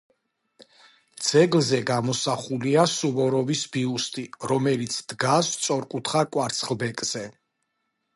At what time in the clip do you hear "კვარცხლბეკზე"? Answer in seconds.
6.37-7.23